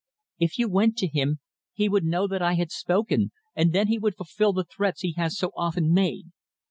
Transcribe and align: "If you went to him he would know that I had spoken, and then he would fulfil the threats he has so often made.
"If 0.39 0.57
you 0.57 0.67
went 0.67 0.97
to 0.97 1.07
him 1.07 1.41
he 1.73 1.87
would 1.87 2.05
know 2.05 2.25
that 2.27 2.41
I 2.41 2.55
had 2.55 2.71
spoken, 2.71 3.31
and 3.55 3.71
then 3.71 3.85
he 3.85 3.99
would 3.99 4.15
fulfil 4.15 4.51
the 4.51 4.63
threats 4.65 5.01
he 5.01 5.11
has 5.13 5.37
so 5.37 5.51
often 5.55 5.93
made. 5.93 6.31